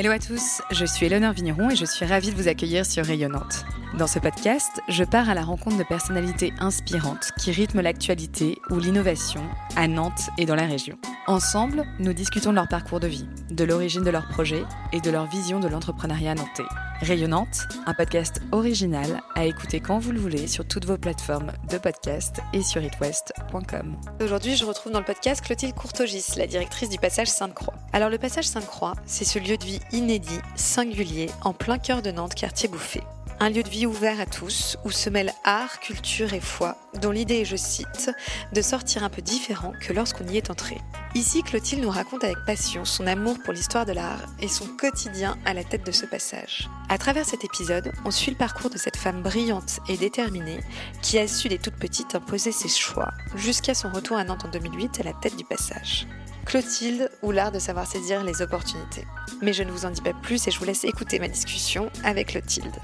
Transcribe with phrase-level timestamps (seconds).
[0.00, 3.04] Hello à tous, je suis Eleonore Vigneron et je suis ravie de vous accueillir sur
[3.04, 3.66] Rayonnante.
[3.98, 8.78] Dans ce podcast, je pars à la rencontre de personnalités inspirantes qui rythment l'actualité ou
[8.78, 9.42] l'innovation
[9.76, 10.96] à Nantes et dans la région.
[11.26, 15.10] Ensemble, nous discutons de leur parcours de vie, de l'origine de leurs projets et de
[15.10, 16.62] leur vision de l'entrepreneuriat nantais.
[17.00, 21.78] Rayonnante, un podcast original à écouter quand vous le voulez sur toutes vos plateformes de
[21.78, 23.96] podcast et sur itwest.com.
[24.22, 27.74] Aujourd'hui, je retrouve dans le podcast Clotilde Courtogis, la directrice du Passage Sainte-Croix.
[27.94, 32.10] Alors, le Passage Sainte-Croix, c'est ce lieu de vie inédit, singulier, en plein cœur de
[32.10, 33.00] Nantes, quartier bouffé.
[33.42, 37.10] Un lieu de vie ouvert à tous, où se mêlent art, culture et foi, dont
[37.10, 38.10] l'idée est, je cite,
[38.52, 40.76] de sortir un peu différent que lorsqu'on y est entré.
[41.14, 45.38] Ici, Clotilde nous raconte avec passion son amour pour l'histoire de l'art et son quotidien
[45.46, 46.68] à la tête de ce passage.
[46.90, 50.60] À travers cet épisode, on suit le parcours de cette femme brillante et déterminée
[51.00, 54.50] qui a su dès toute petite imposer ses choix, jusqu'à son retour à Nantes en
[54.50, 56.06] 2008 à la tête du passage.
[56.44, 59.06] Clotilde ou l'art de savoir saisir les opportunités.
[59.40, 61.90] Mais je ne vous en dis pas plus et je vous laisse écouter ma discussion
[62.04, 62.76] avec Clotilde.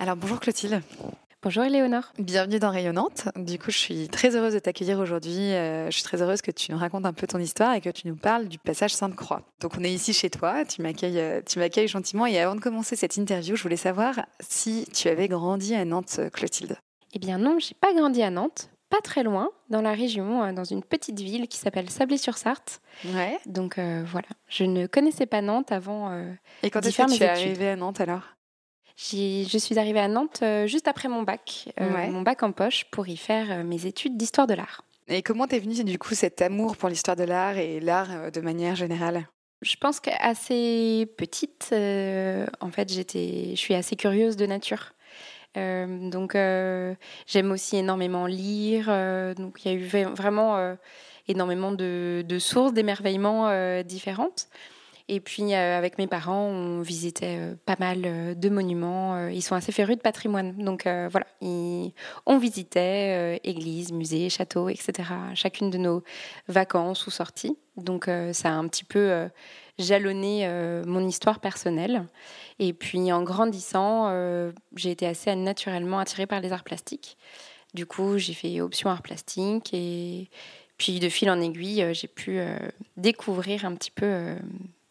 [0.00, 0.80] Alors bonjour Clotilde.
[1.42, 2.14] Bonjour Éléonore.
[2.18, 3.28] Bienvenue dans Rayonnante.
[3.36, 5.52] Du coup, je suis très heureuse de t'accueillir aujourd'hui.
[5.52, 7.90] Euh, je suis très heureuse que tu nous racontes un peu ton histoire et que
[7.90, 9.42] tu nous parles du passage Sainte-Croix.
[9.60, 10.64] Donc, on est ici chez toi.
[10.64, 12.24] Tu m'accueilles, euh, tu m'accueilles gentiment.
[12.24, 16.18] Et avant de commencer cette interview, je voulais savoir si tu avais grandi à Nantes,
[16.32, 16.78] Clotilde.
[17.12, 18.70] Eh bien non, j'ai pas grandi à Nantes.
[18.88, 22.80] Pas très loin, dans la région, euh, dans une petite ville qui s'appelle Sablé-sur-Sarthe.
[23.04, 23.38] Ouais.
[23.44, 26.10] Donc voilà, je ne connaissais pas Nantes avant.
[26.62, 28.22] et quand est-ce que tu es arrivée à Nantes alors?
[29.00, 32.84] Je suis arrivée à Nantes euh, juste après mon bac, euh, mon bac en poche,
[32.90, 34.84] pour y faire euh, mes études d'histoire de l'art.
[35.08, 38.40] Et comment t'es venue du coup cet amour pour l'histoire de l'art et l'art de
[38.40, 39.26] manière générale?
[39.62, 44.92] Je pense qu'assez petite, en fait, j'étais, je suis assez curieuse de nature.
[45.56, 48.86] donc j'aime aussi énormément lire.
[49.36, 49.84] donc il y a eu
[50.14, 50.76] vraiment
[51.26, 54.48] énormément de, de sources d'émerveillement différentes.
[55.12, 59.26] Et puis, euh, avec mes parents, on visitait euh, pas mal euh, de monuments.
[59.26, 60.56] ils sont assez férus de patrimoine.
[60.56, 65.08] Donc, voilà, on visitait églises, musées, châteaux, etc.
[65.34, 66.04] Chacune de nos
[66.46, 67.58] vacances ou sorties.
[67.76, 69.28] Donc, ça a un petit peu
[69.78, 70.48] jalonné
[70.86, 72.06] mon histoire personnelle.
[72.58, 74.12] Et puis, en grandissant,
[74.76, 77.16] j'ai été assez naturellement attirée par les arts plastiques.
[77.74, 80.30] Du coup, j'ai fait option arts plastiques et
[80.76, 82.40] puis de fil en aiguille, j'ai pu
[82.96, 84.36] découvrir un petit peu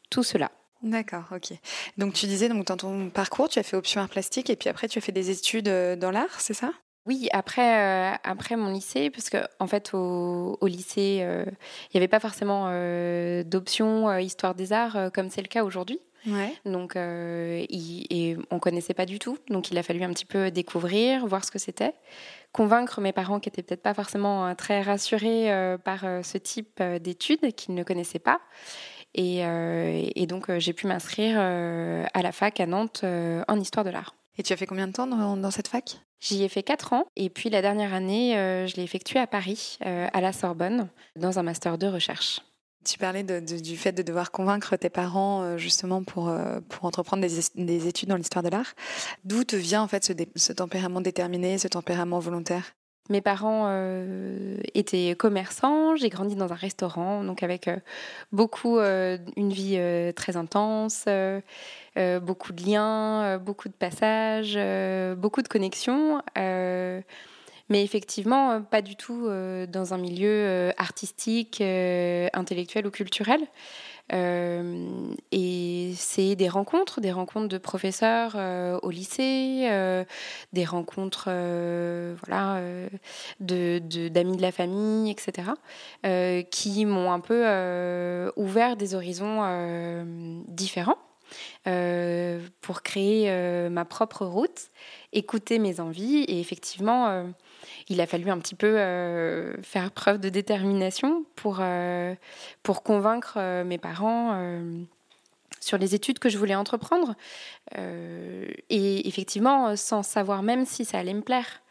[0.09, 0.51] tout cela.
[0.81, 1.57] D'accord, ok.
[1.97, 4.69] Donc tu disais donc dans ton parcours, tu as fait option art plastique et puis
[4.69, 6.71] après tu as fait des études euh, dans l'art, c'est ça?
[7.05, 11.97] Oui, après, euh, après mon lycée, parce qu'en en fait, au, lycée, euh, il n'y
[11.97, 12.69] avait pas forcément
[13.43, 15.99] d'option histoire des arts comme c'est le cas aujourd'hui.
[16.27, 16.53] Ouais.
[16.65, 19.37] Donc, et on ne connaissait pas du tout.
[19.47, 21.93] Donc, il a fallu un petit peu découvrir, voir ce que c'était,
[22.51, 27.73] convaincre mes parents qui n'étaient peut-être pas forcément très rassurés par ce type d'études qu'ils
[27.73, 28.39] ne connaissaient pas.
[29.19, 33.83] Euh, et, donc, euh, j'ai pu m'inscrire euh, à la fac à Nantes en histoire
[33.83, 34.15] de l'art.
[34.37, 35.99] Et tu as fait combien de temps dans, cette fac?
[36.21, 38.33] J'y ai fait 4 ans et puis la dernière année,
[38.67, 42.41] je l'ai effectué à Paris, à la Sorbonne, dans un master de recherche.
[42.85, 46.33] Tu parlais du fait de devoir convaincre tes parents justement pour,
[46.69, 48.73] pour entreprendre des, études dans l'histoire de l'art.
[49.25, 52.73] D'où te vient en fait ce, ce tempérament déterminé, ce tempérament volontaire?
[53.09, 57.77] Mes parents euh, étaient commerçants, j'ai grandi dans un restaurant, donc avec euh,
[58.31, 59.79] beaucoup, euh, une vie
[60.15, 61.05] très intense,
[62.21, 64.57] beaucoup de liens, beaucoup de passages,
[65.17, 66.21] beaucoup de connexions.
[66.35, 67.03] mais
[67.83, 73.41] effectivement, pas du tout dans un milieu artistique, intellectuel ou culturel.
[74.13, 80.03] Euh, et c'est des rencontres, des rencontres de professeurs euh, au lycée, euh,
[80.53, 82.61] des rencontres voilà,
[83.39, 85.51] de, d'amis de, la famille, etc.,
[86.49, 90.05] qui m'ont un peu ouvert des horizons
[90.47, 90.97] différents.
[92.61, 94.69] Pour créer ma propre route,
[95.13, 97.25] écouter mes envies et effectivement
[97.87, 102.15] il a fallu un petit peu euh, faire preuve de détermination pour, euh,
[102.63, 104.09] pour convaincre euh, mes parents
[105.59, 107.15] sur les études que je voulais entreprendre.
[107.75, 111.61] et effectivement, sans savoir même si ça allait me plaire.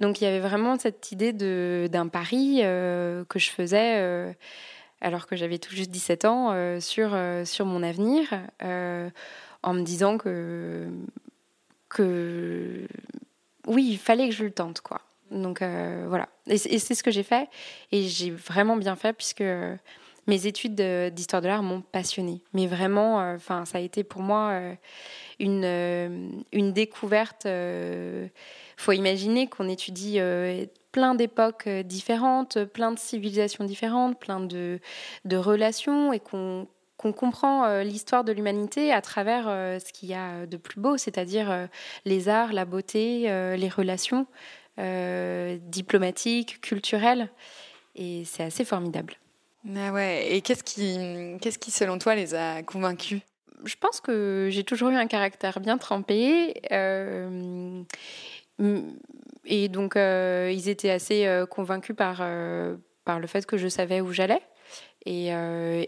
[0.00, 4.34] Donc il y avait vraiment cette idée d'un pari que je faisais
[5.04, 8.28] alors que j'avais tout juste 17 ans sur, sur mon avenir,
[8.60, 10.88] en me disant que,
[11.88, 12.86] que
[13.66, 14.80] oui, il fallait que je le tente.
[14.80, 15.00] quoi.
[15.30, 16.28] Donc euh, voilà.
[16.46, 17.48] Et, c'est ce que j'ai fait.
[17.92, 19.44] Et j'ai vraiment bien fait puisque
[20.26, 20.80] mes études
[21.12, 22.40] d'histoire de l'art m'ont passionnée.
[22.52, 24.74] Mais vraiment, euh, enfin, ça a été pour moi euh,
[25.38, 27.46] une, une découverte.
[28.78, 30.18] Il faut imaginer qu'on étudie
[30.92, 34.80] plein d'époques différentes, plein de civilisations différentes, plein de,
[35.24, 40.46] de relations et qu'on qu'on comprend l'histoire de l'humanité à travers ce qu'il y a
[40.46, 41.68] de plus beau, c'est-à-dire
[42.04, 43.22] les arts, la beauté,
[43.56, 44.26] les relations
[44.78, 47.28] diplomatiques, culturelles.
[47.96, 49.14] Et c'est assez formidable.
[49.76, 50.28] Ah ouais.
[50.30, 53.20] Et qu'est-ce qui, qu'est-ce qui, selon toi, les a convaincus?
[53.64, 56.60] Je pense que j'ai toujours eu un caractère bien trempé.
[56.70, 57.82] Euh,
[59.46, 62.22] et donc, euh, ils étaient assez euh, convaincus par,
[63.04, 64.42] par le fait que je savais où j'allais
[65.06, 65.28] et,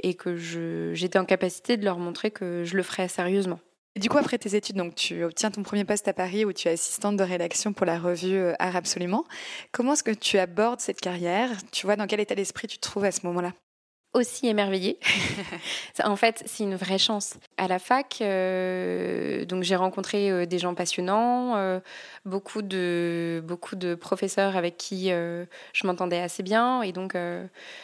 [0.02, 3.60] et que j'étais en capacité de leur montrer que je le ferais sérieusement.
[3.96, 6.68] Du coup, après tes études, donc tu obtiens ton premier poste à Paris où tu
[6.68, 9.24] es assistante de rédaction pour la revue euh, Art Absolument.
[9.72, 11.48] Comment est-ce que tu abordes cette carrière?
[11.72, 13.54] Tu vois, dans quel état d'esprit tu te trouves à ce moment-là?
[14.16, 14.98] Aussi émerveillée.
[16.04, 17.34] en fait, c'est une vraie chance.
[17.56, 21.80] À la fac, euh, donc j'ai rencontré euh, des gens passionnants,
[22.24, 27.16] beaucoup de beaucoup de professeurs avec qui je m'entendais assez bien, et donc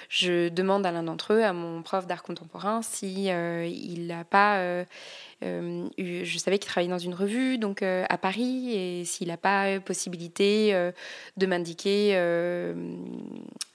[0.09, 4.85] je demande à l'un d'entre eux, à mon prof d'art contemporain, si il n'a pas
[5.43, 9.37] euh, je savais qu'il travaillait dans une revue, donc euh, à Paris, et s'il n'a
[9.37, 10.93] pas possibilité euh,
[11.37, 12.15] de m'indiquer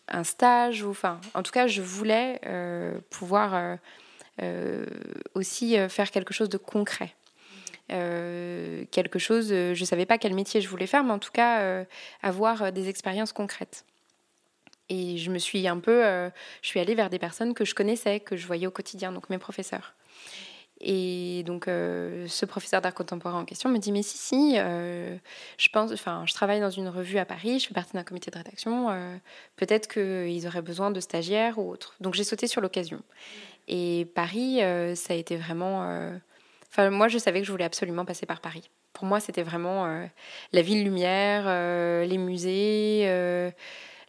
[0.09, 2.41] un stage, ou enfin, en tout cas, je voulais
[3.09, 3.77] pouvoir
[5.33, 7.13] aussi faire quelque chose de concret.
[7.87, 11.85] quelque chose, je savais pas quel métier je voulais faire, mais en tout cas,
[12.21, 13.85] avoir des expériences concrètes.
[14.89, 16.01] Et je me suis un peu,
[16.61, 19.29] je suis allée vers des personnes que je connaissais, que je voyais au quotidien, donc
[19.29, 19.93] mes professeurs.
[20.79, 25.15] Et donc, euh, ce professeur d'art contemporain en question me dit Mais si, si, euh,
[25.57, 28.29] je pense, enfin, je travaille dans une revue à Paris, je fais partie d'un comité
[28.29, 29.15] de rédaction, euh,
[29.55, 31.95] peut-être qu'ils auraient besoin de stagiaires ou autres.
[31.99, 33.01] Donc, j'ai sauté sur l'occasion.
[33.67, 34.59] Et Paris,
[34.95, 35.81] ça a été vraiment.
[36.71, 38.69] Enfin, moi, je savais que je voulais absolument passer par Paris.
[38.93, 40.07] Pour moi, c'était vraiment
[40.53, 41.45] la ville lumière,
[42.07, 43.51] les musées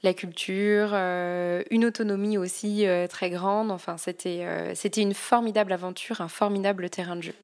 [0.02, 3.70] la culture, euh, une autonomie aussi euh, très grande.
[3.70, 7.34] Enfin, c'était euh, c'était une formidable aventure, un formidable terrain de jeu.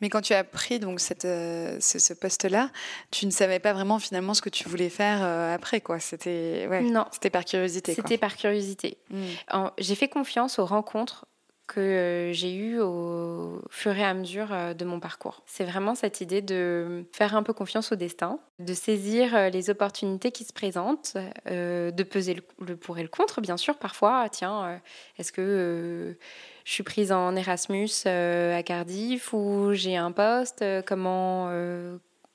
[0.00, 2.70] Mais quand tu as pris donc cette, ce, poste-là,
[3.10, 6.00] tu ne savais pas vraiment finalement ce que tu voulais faire après, quoi.
[6.00, 7.94] C'était ouais, non, c'était par curiosité.
[7.94, 8.96] C'était par curiosité.
[9.10, 9.66] Hmm.
[9.78, 11.26] J'ai fait confiance aux rencontres
[11.70, 15.42] que euh, j'ai eu au fur et à mesure euh, de mon parcours.
[15.46, 19.70] C'est vraiment cette idée de faire un peu confiance au destin, de saisir euh, les
[19.70, 24.28] opportunités qui se présentent, de peser le, pour et le contre, bien sûr, parfois.
[24.30, 24.80] Tiens,
[25.18, 26.16] est-ce que
[26.64, 31.46] je suis prise en Erasmus à Cardiff ou j'ai un poste Comment,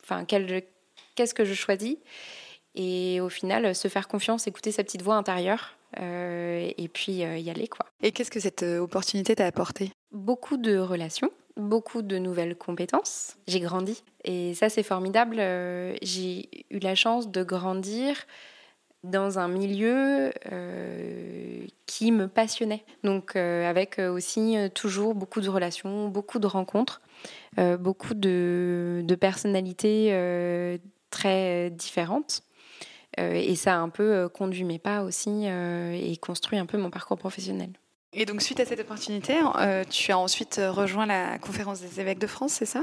[0.04, 1.98] enfin, qu'est-ce que je choisis?
[2.76, 7.38] Et au final, se faire confiance, écouter sa petite voix intérieure euh, et puis euh,
[7.38, 7.68] y aller.
[7.68, 7.86] Quoi.
[8.02, 9.92] Et qu'est-ce que cette euh, opportunité t'a apporté?
[10.12, 13.38] Beaucoup de relations, beaucoup de nouvelles compétences.
[13.48, 15.38] J'ai grandi et ça c'est formidable.
[16.02, 18.16] J'ai eu la chance de grandir
[19.04, 20.32] dans un milieu
[21.86, 22.84] qui me passionnait.
[23.04, 27.02] Donc avec aussi toujours beaucoup de relations, beaucoup de rencontres,
[27.58, 30.80] beaucoup de, de personnalités
[31.10, 32.42] très différentes.
[33.20, 36.66] Euh, et ça a un peu euh, conduit mes pas aussi euh, et construit un
[36.66, 37.70] peu mon parcours professionnel.
[38.14, 39.34] Et donc, suite à cette opportunité,
[39.90, 42.80] tu as ensuite rejoint la conférence des évêques de France, c'est ça?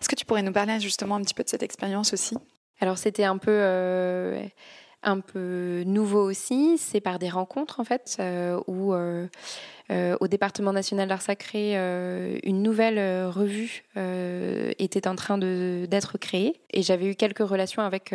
[0.00, 2.36] Est-ce que tu pourrais nous parler justement un petit peu de cette expérience aussi?
[2.78, 4.38] Alors, c'était un peu,
[5.02, 6.78] un peu nouveau aussi.
[6.78, 8.22] C'est par des rencontres, en fait,
[8.68, 11.74] où au département national d'art sacré,
[12.44, 16.60] une nouvelle revue était en train d'être créée.
[16.70, 18.14] Et j'avais eu quelques relations avec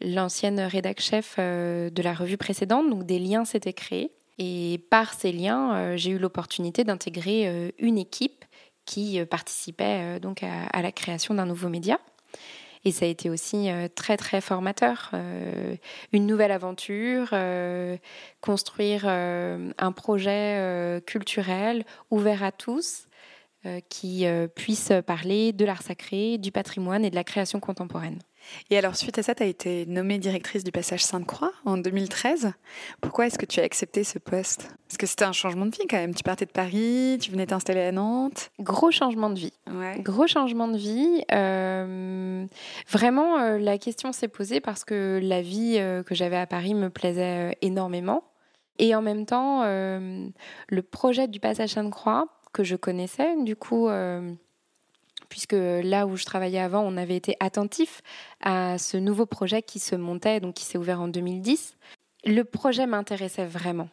[0.00, 4.12] l'ancienne rédac chef euh, de la revue précédente, donc des liens s'étaient créés.
[4.38, 8.44] Et par ces liens, euh, j'ai eu l'opportunité d'intégrer euh, une équipe
[8.84, 11.98] qui participait donc à, la création d'un nouveau média.
[12.84, 15.10] Et ça a été aussi très très formateur.
[16.12, 17.34] une nouvelle aventure,
[18.40, 23.08] construire un projet culturel ouvert à tous
[23.88, 24.24] qui
[24.54, 28.20] puisse parler de l'art sacré, du patrimoine et de la création contemporaine.
[28.70, 32.52] Et alors, suite à ça, tu as été nommée directrice du Passage Sainte-Croix en 2013.
[33.00, 34.68] Pourquoi est-ce que tu as accepté ce poste?
[34.88, 36.14] Parce que c'était un changement de vie quand même.
[36.14, 38.50] Tu partais de Paris, tu venais t'installer à Nantes.
[38.60, 39.52] Gros changement de vie.
[39.98, 41.24] Gros changement de vie.
[41.32, 42.46] Euh,
[42.88, 46.74] vraiment, euh, la question s'est posée parce que la vie euh, que j'avais à Paris
[46.74, 48.24] me plaisait énormément.
[48.78, 53.88] Et en même temps, le projet du Passage Sainte-Croix, que je connaissais, du coup
[55.28, 58.02] puisque là où je travaillais avant, on avait été attentif
[58.40, 61.76] à ce nouveau projet qui se montait, donc qui s'est ouvert en 2010.
[62.24, 63.88] Le projet m'intéressait vraiment.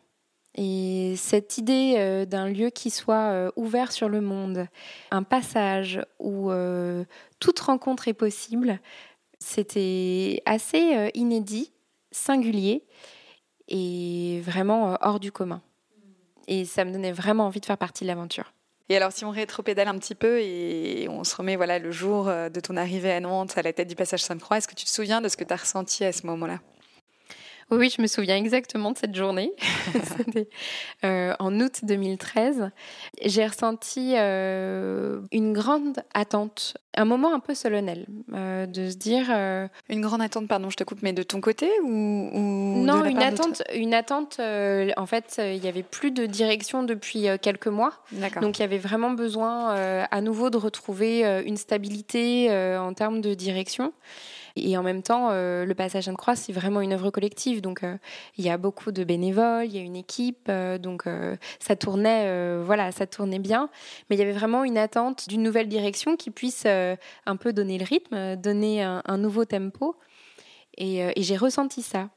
[0.56, 4.68] Et cette idée euh, d'un lieu qui soit euh, ouvert sur le monde,
[5.10, 7.06] un passage où euh,
[7.40, 8.80] toute rencontre est possible,
[9.40, 11.74] c'était assez inédit,
[12.12, 12.86] singulier
[13.68, 15.62] et vraiment hors du commun.
[16.48, 18.54] Et ça me donnait vraiment envie de faire partie de l'aventure.
[18.90, 22.26] Et alors, si on rétropédale un petit peu et on se remet voilà, le jour
[22.26, 24.90] de ton arrivée à Nantes, à la tête du passage Sainte-Croix, est-ce que tu te
[24.90, 26.60] souviens de ce que tu as ressenti à ce moment-là?
[27.72, 29.54] Oui, je me souviens exactement de cette journée.
[31.06, 32.72] euh, en août 2013.
[33.24, 39.28] J'ai ressenti euh, une grande attente, un moment un peu solennel, euh, de se dire.
[39.30, 43.22] Euh, une grande attente, pardon, je te coupe, mais de ton côté ou, Non, une,
[43.22, 44.40] attente, une attente.
[44.40, 47.94] en fait, il y avait plus de direction depuis quelques mois.
[48.42, 49.76] Donc, il y avait vraiment besoin
[50.10, 53.94] à nouveau de retrouver une stabilité en termes de direction.
[54.56, 57.62] Et en même temps, euh, le passage de croix, c'est vraiment une œuvre collective.
[57.62, 57.98] Donc, euh,
[58.38, 60.48] il y a beaucoup de bénévoles, il y a une équipe.
[60.48, 61.06] Euh, donc,
[61.60, 63.70] ça tournait, voilà, ça tournait bien.
[64.10, 67.78] Mais il y avait vraiment une attente d'une nouvelle direction qui puisse un peu donner
[67.78, 69.96] le rythme, donner un nouveau tempo.
[70.82, 72.10] Euh, et, j'ai ressenti ça.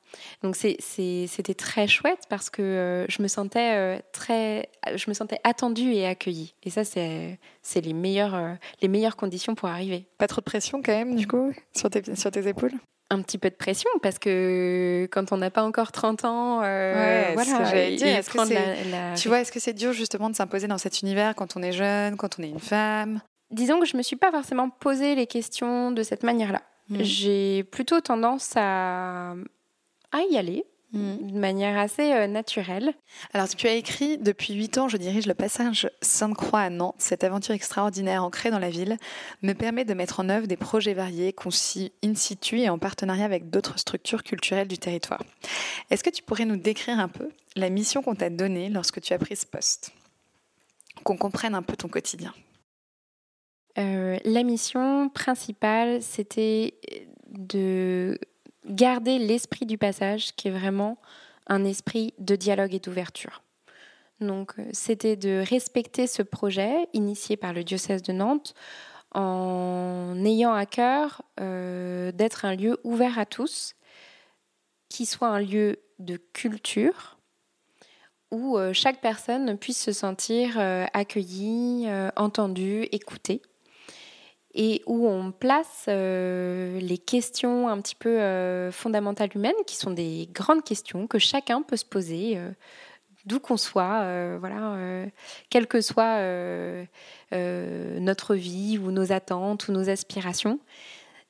[0.43, 5.39] Donc c'était très chouette parce que euh, je me sentais euh, très, je me sentais
[5.45, 6.55] attendue et accueillie.
[6.63, 7.39] Et ça c'est
[7.75, 10.07] les meilleures les meilleures conditions pour arriver.
[10.19, 12.73] Pas trop de pression quand même du coup sur tes sur tes épaules?
[13.09, 17.35] Un petit peu de pression parce que quand on n'a pas encore 30 ans, ouais,
[17.35, 18.21] voilà, dire.
[19.17, 21.73] Tu vois, est-ce que c'est dur justement de s'imposer dans cet univers quand on est
[21.73, 23.21] jeune, quand on est une femme?
[23.53, 26.63] Disons que je me suis pas forcément posé les questions de cette manière-là.
[26.89, 27.03] Mm.
[27.03, 29.33] j'ai plutôt tendance à,
[30.13, 31.33] à y aller mm.
[31.33, 32.95] de manière assez euh, naturelle.
[33.33, 36.95] Alors, tu as écrit Depuis huit ans, je dirige le passage Sainte-Croix à Nantes.
[36.99, 38.97] Cette aventure extraordinaire ancrée dans la ville
[39.43, 43.25] me permet de mettre en œuvre des projets variés, conçus in situ et en partenariat
[43.25, 45.23] avec d'autres structures culturelles du territoire.
[45.91, 49.13] Est-ce que tu pourrais nous décrire un peu la mission qu'on t'a donnée lorsque tu
[49.13, 49.93] as pris ce poste?
[51.03, 52.33] Qu'on comprenne un peu ton quotidien.
[53.79, 56.75] Euh, la mission principale, c'était
[57.29, 58.19] de
[58.65, 60.99] garder l'esprit du passage, qui est vraiment
[61.47, 63.43] un esprit de dialogue et d'ouverture.
[64.21, 68.55] Donc, euh, c'était de respecter ce projet initié par le diocèse de Nantes
[69.15, 73.75] en ayant à cœur euh, d'être un lieu ouvert à tous,
[74.89, 77.19] qui soit un lieu de culture,
[78.31, 80.59] où chaque personne puisse se sentir
[80.93, 83.41] accueillie, entendue, écoutée
[84.57, 89.91] et où on place euh, les questions un petit peu euh, fondamentales humaines, qui sont
[89.91, 92.51] des grandes questions que chacun peut se poser, euh,
[93.27, 95.05] d'où qu'on soit, voilà,
[95.51, 96.21] quelle que soit
[97.33, 100.61] notre vie ou nos attentes ou nos aspirations.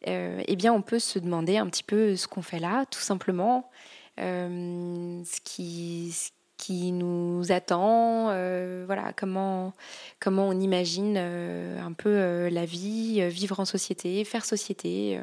[0.05, 3.71] eh bien, on peut se demander un petit peu ce qu'on fait là, tout simplement,
[4.19, 6.15] ce qui,
[6.57, 9.75] qui nous attend, euh, voilà, comment,
[10.21, 15.21] comment on imagine euh, un peu euh, la vie, vivre en société, faire société.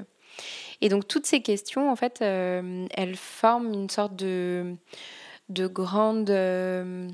[0.81, 4.75] Et donc toutes ces questions, en fait, elles forment une sorte de,
[5.49, 6.25] de grande...
[6.25, 7.07] de,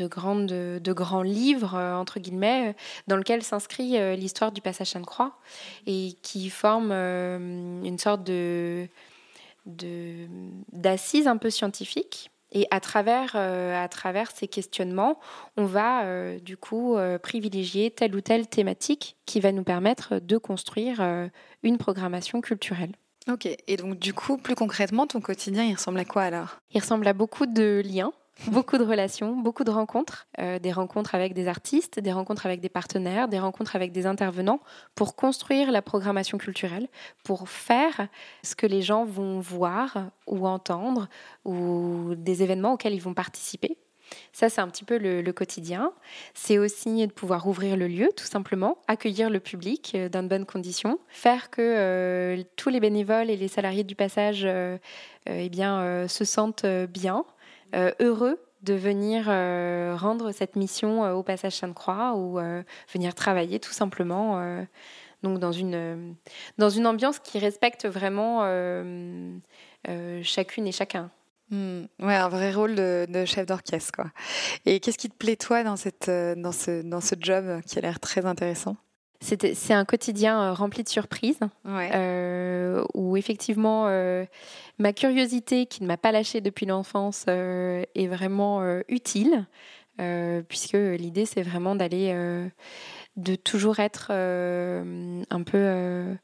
[0.00, 2.74] grandes, de grands livres, entre guillemets,
[3.06, 5.38] dans lequel s'inscrit l'histoire du passage Sainte-Croix
[5.86, 8.88] et qui forme une sorte de
[9.66, 15.18] d'assises un peu scientifiques et à travers, euh, à travers ces questionnements,
[15.56, 20.18] on va euh, du coup euh, privilégier telle ou telle thématique qui va nous permettre
[20.18, 21.02] de construire
[21.62, 22.92] une programmation culturelle.
[23.28, 26.58] Ok, et donc du coup, plus concrètement, ton quotidien, il ressemble à quoi alors?
[26.70, 28.12] Il ressemble à beaucoup de liens
[28.48, 32.60] beaucoup de relations, beaucoup de rencontres, euh, des rencontres avec des artistes, des rencontres avec
[32.60, 34.60] des partenaires, des rencontres avec des intervenants
[34.94, 36.88] pour construire la programmation culturelle,
[37.24, 38.08] pour faire
[38.42, 41.08] ce que les gens vont voir ou entendre
[41.44, 43.78] ou des événements auxquels ils vont participer.
[44.32, 45.92] Ça, c'est un petit peu le, quotidien.
[46.32, 50.28] C'est aussi de pouvoir ouvrir le lieu, tout simplement, accueillir le public euh, dans de
[50.28, 54.46] bonnes conditions, faire que euh, tous les bénévoles et les salariés du passage
[55.28, 57.24] eh bien, se sentent bien,
[57.74, 62.38] heureux de venir euh, rendre cette mission euh, au passage Sainte-Croix ou
[62.92, 64.66] venir travailler tout simplement
[65.22, 66.14] donc dans une,
[66.58, 68.42] dans une ambiance qui respecte vraiment
[70.22, 71.10] chacune et chacun.
[71.48, 71.84] Hmm.
[72.00, 74.06] ouais, un vrai rôle de, chef d'orchestre, quoi.
[74.64, 77.82] Et qu'est-ce qui te plaît, toi, dans, cette, dans, ce, dans ce job qui a
[77.82, 78.76] l'air très intéressant?
[79.20, 84.24] C'est un quotidien euh, rempli de surprises, euh, où effectivement euh,
[84.78, 89.46] ma curiosité, qui ne m'a pas lâchée depuis l'enfance, est vraiment utile,
[90.48, 92.14] puisque l'idée c'est vraiment d'aller,
[93.16, 96.16] de toujours être un peu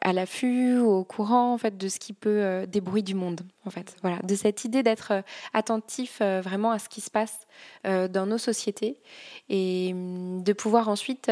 [0.00, 3.70] à l'affût, au courant en fait de ce qui peut des bruits du monde en
[3.70, 3.96] fait.
[4.02, 5.12] Voilà, de cette idée d'être
[5.54, 7.46] attentif vraiment à ce qui se passe
[7.84, 9.00] dans nos sociétés
[9.48, 11.30] et hum, de pouvoir ensuite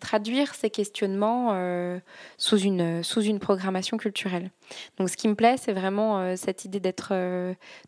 [0.00, 2.00] traduire ces questionnements
[2.36, 4.50] sous une sous une programmation culturelle.
[4.98, 7.14] Donc ce qui me plaît, c'est vraiment cette idée d'être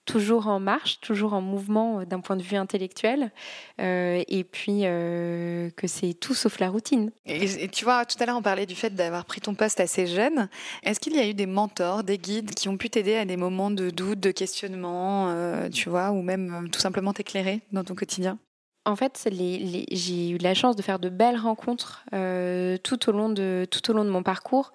[0.05, 3.33] toujours en marche, toujours en mouvement d'un point de vue intellectuel,
[3.79, 7.11] et puis que c'est tout sauf la routine.
[7.27, 10.07] Et, tu vois, tout à l'heure on parlait du fait d'avoir pris ton poste assez
[10.07, 10.49] jeune.
[10.83, 13.37] Est-ce qu'il y a eu des mentors, des guides qui ont pu t'aider à des
[13.37, 17.85] moments de doute, de questionnement, euh, tu vois, ou même euh, tout simplement t'éclairer dans
[17.85, 18.39] ton quotidien?
[18.87, 23.29] En fait, j'ai eu la chance de faire de belles rencontres euh, tout, au long
[23.29, 24.73] de, tout au long de mon parcours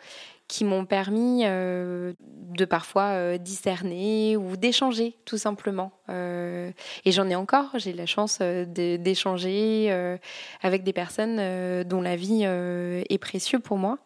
[0.48, 5.92] qui m'ont permis euh, de parfois euh, discerner ou d'échanger tout simplement.
[6.10, 6.72] Euh,
[7.04, 10.18] et j'en ai encore, j'ai la chance d'échanger
[10.62, 13.98] avec des personnes dont la vie est précieuse pour moi.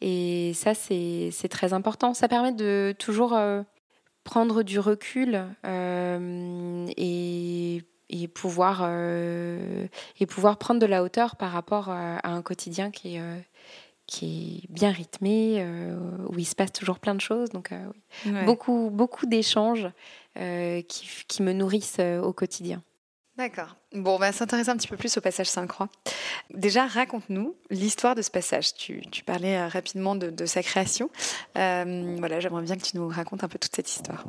[0.00, 2.14] Et ça, c'est très important.
[2.14, 3.38] Ça permet de toujours
[4.24, 5.44] prendre du recul
[6.96, 7.82] et
[8.14, 8.86] et pouvoir,
[10.20, 13.22] et pouvoir prendre de la hauteur par rapport à, à un quotidien qui est,
[14.12, 15.96] qui est bien rythmé, euh,
[16.28, 17.48] où il se passe toujours plein de choses.
[17.48, 19.88] Donc, euh, beaucoup, beaucoup d'échanges
[20.38, 22.82] euh, qui, qui, me nourrissent au quotidien.
[23.38, 23.76] D'accord.
[23.94, 25.88] Bon, on va s'intéresser un petit peu plus au passage Saint-Croix.
[26.52, 28.74] Déjà, raconte-nous l'histoire de ce passage.
[28.74, 31.08] Tu, tu parlais rapidement de, de sa création.
[31.54, 34.26] voilà, j'aimerais bien que tu nous racontes un peu toute cette histoire.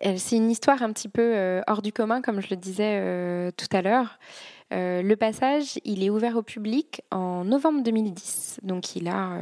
[0.00, 3.82] C'est une histoire un petit peu hors du commun, comme je le disais tout à
[3.82, 4.18] l'heure.
[4.72, 9.38] Euh, le passage, il est ouvert au public en novembre 2010, donc il a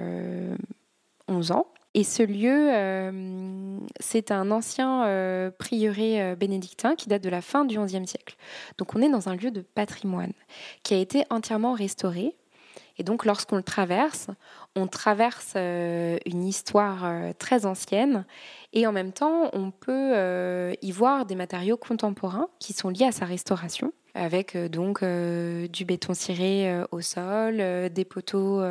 [1.29, 1.67] 11 euh, ans.
[1.97, 7.79] Et ce lieu, euh, c'est un ancien prieuré bénédictin qui date de la fin du
[7.79, 8.37] XIe siècle.
[8.79, 10.33] Donc on est dans un lieu de patrimoine
[10.83, 12.35] qui a été entièrement restauré.
[12.99, 14.27] Et donc lorsqu'on le traverse,
[14.75, 18.25] on traverse une histoire très ancienne
[18.73, 23.13] et en même temps on peut y voir des matériaux contemporains qui sont liés à
[23.13, 28.63] sa restauration avec euh, donc euh, du béton ciré euh, au sol, des poteaux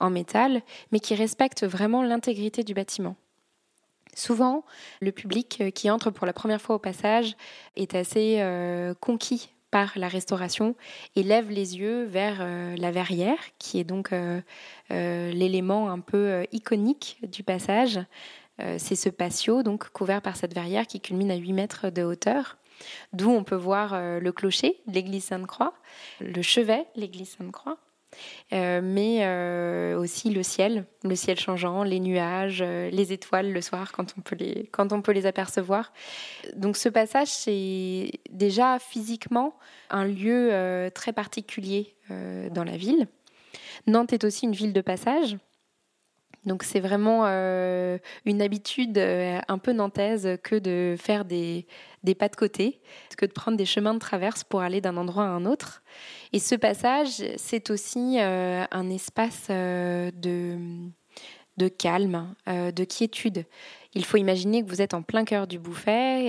[0.00, 3.16] en métal, mais qui respectent vraiment l'intégrité du bâtiment.
[4.14, 4.64] Souvent,
[5.00, 7.36] le public qui entre pour la première fois au passage
[7.76, 8.42] est assez
[9.00, 10.74] conquis par la restauration
[11.14, 12.44] et lève les yeux vers
[12.76, 14.12] la verrière, qui est donc
[14.90, 18.00] l'élément un peu iconique du passage.
[18.78, 22.56] C'est ce patio donc couvert par cette verrière qui culmine à 8 mètres de hauteur
[23.12, 25.74] d'où on peut voir euh, le clocher, l'église Sainte-Croix,
[26.20, 27.78] le chevet, l'église Sainte-Croix.
[28.52, 33.92] Euh, mais euh, aussi le ciel, le ciel changeant, les nuages, les étoiles le soir
[33.92, 35.92] quand on peut les, quand on peut les apercevoir.
[36.56, 39.54] Donc ce passage, c'est déjà physiquement
[39.90, 43.06] un lieu très particulier dans la ville.
[43.86, 45.36] Nantes est aussi une ville de passage.
[46.46, 51.66] Donc c'est vraiment euh, une habitude euh, un peu nantaise que de faire des,
[52.02, 52.80] des, pas de côté,
[53.18, 55.82] que de prendre des chemins de traverse pour aller d'un endroit à un autre.
[56.32, 60.56] Et ce passage, c'est aussi euh, un espace de,
[61.58, 63.44] de calme, de quiétude.
[63.94, 66.26] Il faut imaginer que vous êtes en plein cœur du Bouffet,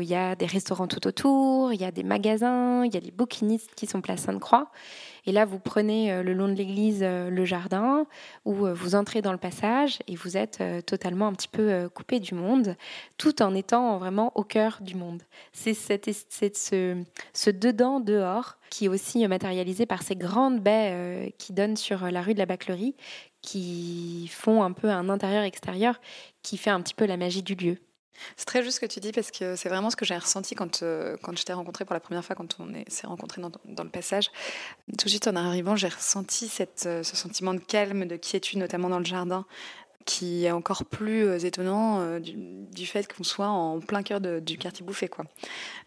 [0.00, 3.00] il y a des restaurants tout autour, il y a des magasins, il y a
[3.00, 4.70] des bouquinistes qui sont place Sainte-Croix.
[5.24, 8.06] Et là, vous prenez euh, le long de l'église euh, le jardin,
[8.44, 12.18] où euh, vous entrez dans le passage et vous êtes totalement un petit peu coupé
[12.18, 12.76] du monde,
[13.18, 15.22] tout en étant vraiment au cœur du monde.
[15.52, 22.10] C'est ce, ce dedans-dehors qui est aussi matérialisé par ces grandes baies qui donnent sur
[22.10, 22.94] la rue de la Baclerie,
[23.42, 26.00] qui font un peu un intérieur-extérieur
[26.42, 27.78] qui fait un petit peu la magie du lieu.
[28.36, 30.54] C'est très juste ce que tu dis parce que c'est vraiment ce que j'ai ressenti
[30.54, 33.50] quand, euh, quand je t'ai rencontré pour la première fois, quand on s'est rencontré dans,
[33.64, 34.30] dans, le passage.
[34.98, 38.58] Tout de suite en arrivant, j'ai ressenti cette, euh, ce sentiment de calme, de quiétude,
[38.58, 39.44] notamment dans le jardin,
[40.04, 44.84] qui est encore plus euh, étonnant du, fait qu'on soit en plein cœur du quartier
[44.84, 45.10] bouffé.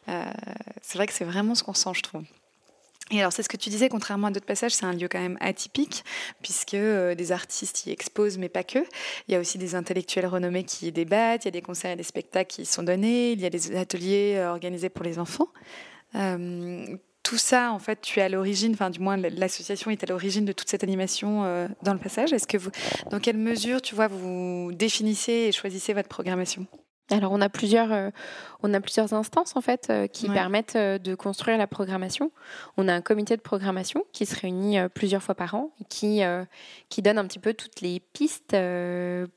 [0.08, 2.24] C'est vrai que c'est vraiment ce qu'on sent, je trouve.
[3.12, 5.20] Et alors, c'est ce que tu disais, contrairement à d'autres passages, c'est un lieu quand
[5.20, 6.04] même atypique,
[6.42, 8.80] puisque euh, des artistes y exposent, mais pas que.
[9.28, 11.92] Il y a aussi des intellectuels renommés qui y débattent, il y a des concerts
[11.92, 15.06] et des spectacles qui y sont donnés, il y a des ateliers euh, organisés pour
[15.06, 15.50] les enfants.
[16.16, 20.08] Euh, tout ça, en fait, tu es à l'origine, enfin, du moins, l'association est à
[20.08, 21.42] l'origine de toute cette animation
[21.82, 22.34] dans le passage.
[22.34, 22.70] Est-ce que vous,
[23.10, 26.68] dans quelle mesure, tu vois, vous définissez et choisissez votre programmation?
[27.12, 28.10] Alors on a plusieurs, euh,
[28.64, 32.32] on a plusieurs instances en fait euh, qui permettent euh, de construire la programmation.
[32.78, 36.22] On a un comité de programmation qui se réunit plusieurs fois par an et qui
[36.90, 38.56] qui donne un petit peu toutes les pistes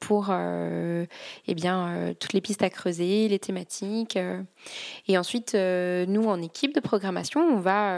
[0.01, 4.19] pour eh bien toutes les pistes à creuser, les thématiques.
[5.07, 7.95] et ensuite nous en équipe de programmation on va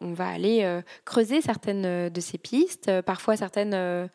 [0.00, 4.08] on va aller creuser certaines de ces pistes, parfois certaines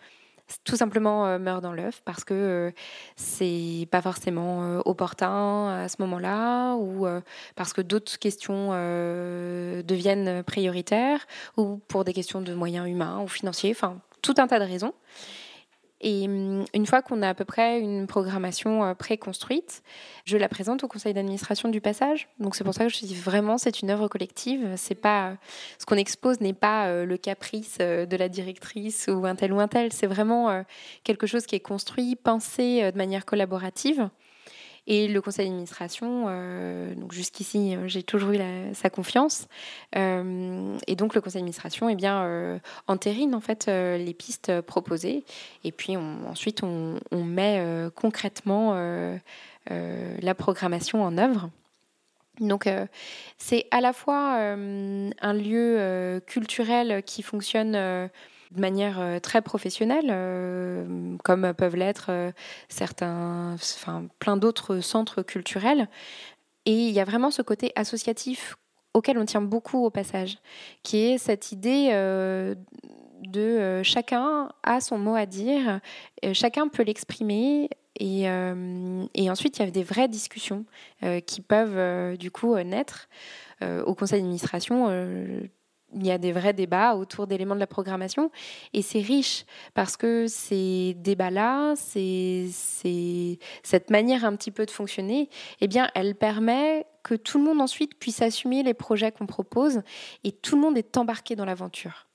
[0.63, 2.73] tout simplement meurt dans l'œuf parce que
[3.15, 7.07] c'est pas forcément opportun à ce moment-là ou
[7.55, 11.25] parce que d'autres questions deviennent prioritaires
[11.57, 14.93] ou pour des questions de moyens humains ou financiers, enfin tout un tas de raisons.
[16.01, 19.83] Et hum, une fois qu'on a à peu près une programmation euh, préconstruite,
[20.25, 22.27] je la présente au conseil d'administration du passage.
[22.39, 24.73] Donc c'est pour ça que je dis vraiment c'est une œuvre collective.
[24.77, 25.35] C'est pas
[25.77, 29.53] ce qu'on expose n'est pas euh, le caprice euh, de la directrice ou un tel
[29.53, 29.93] ou un tel.
[29.93, 30.63] C'est vraiment
[31.03, 34.09] quelque chose qui est construit, pensé de manière collaborative.
[34.87, 38.39] Et le conseil d'administration, euh, jusqu'ici, euh, j'ai toujours eu
[38.73, 39.47] sa confiance.
[39.95, 45.23] Euh, et donc le conseil d'administration, eh bien, entérine en fait les pistes proposées.
[45.63, 47.63] Et puis ensuite, on, on met
[47.95, 48.73] concrètement
[49.69, 51.49] la programmation en œuvre.
[52.39, 52.67] Donc
[53.37, 58.09] c'est à la fois un lieu culturel qui fonctionne
[58.51, 62.31] de manière euh, très professionnelle, euh, comme peuvent l'être euh,
[62.69, 65.87] certains, enfin plein d'autres centres culturels.
[66.65, 68.57] Et il y a vraiment ce côté associatif
[68.93, 70.37] auquel on tient beaucoup au passage,
[70.83, 71.91] qui est cette idée
[73.23, 75.79] de chacun a son mot à dire,
[76.33, 77.69] chacun peut l'exprimer.
[77.99, 80.65] Et, et, ensuite, il y a des vraies discussions
[81.25, 83.07] qui peuvent du coup naître.
[83.61, 84.89] au conseil d'administration,
[85.93, 88.31] il y a des vrais débats autour d'éléments de la programmation
[88.73, 92.49] et c'est riche parce que ces débats-là, cette
[93.89, 97.97] manière un petit peu de fonctionner, eh bien, elle permet que tout le monde ensuite
[97.97, 99.81] puisse assumer les projets qu'on propose
[100.23, 102.07] et tout le monde est embarqué dans l'aventure.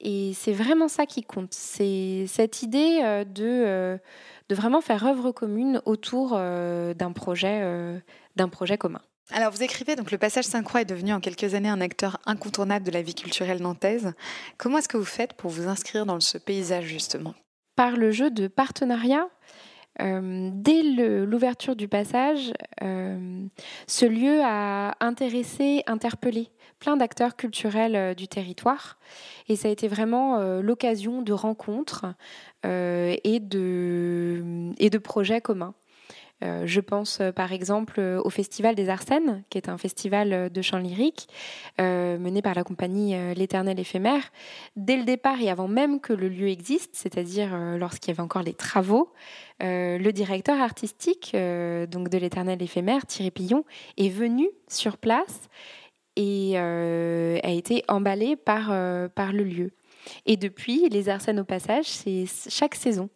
[0.00, 1.54] Et c'est vraiment ça qui compte.
[1.54, 3.98] C'est cette idée euh, de, euh,
[4.48, 7.62] de vraiment faire œuvre commune autour euh, d'un projet,
[8.36, 9.00] d'un projet commun.
[9.32, 12.86] Alors vous écrivez donc le passage Saint-Croix est devenu en quelques années un acteur incontournable
[12.86, 14.12] de la vie culturelle nantaise.
[14.56, 17.34] Comment est-ce que vous faites pour vous inscrire dans ce paysage justement?
[17.74, 19.28] Par le jeu de partenariat.
[20.02, 23.46] Euh, dès l'ouverture du passage, euh,
[23.86, 28.98] ce lieu a intéressé, interpellé plein d'acteurs culturels euh, du territoire.
[29.48, 32.04] Et ça a été vraiment l'occasion de rencontres
[32.64, 35.74] et, de, et de projets communs.
[36.44, 40.50] Euh, je pense euh, par exemple euh, au Festival des Arsènes, qui est un festival
[40.50, 41.28] de chant lyrique
[41.78, 44.32] mené par la compagnie L'Éternel éphémère.
[44.76, 48.42] Dès le départ et avant même que le lieu existe, c'est-à-dire lorsqu'il y avait encore
[48.42, 49.12] les travaux,
[49.60, 53.64] le directeur artistique donc de L'Éternel éphémère, Thierry Pillon,
[53.98, 55.48] est venu sur place
[56.16, 58.68] et a été emballé par,
[59.10, 59.72] par le lieu.
[60.24, 63.10] Et depuis, les Arsènes au passage, c'est chaque saison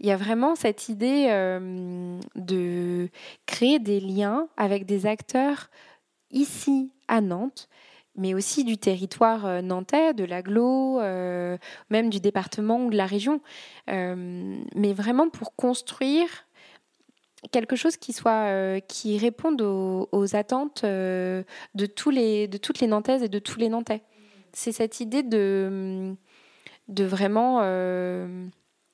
[0.00, 3.08] il y a vraiment cette idée euh, de
[3.46, 5.70] créer des liens avec des acteurs
[6.30, 7.68] ici à Nantes,
[8.14, 11.56] mais aussi du territoire euh, nantais, de l'agglo, euh,
[11.90, 13.40] même du département ou de la région,
[13.88, 16.28] mais vraiment pour construire
[17.52, 21.44] quelque chose qui soit qui réponde aux, attentes de
[21.96, 24.02] tous les de toutes les Nantaises et de tous les Nantais.
[24.52, 26.14] C'est cette idée de
[26.88, 27.60] de vraiment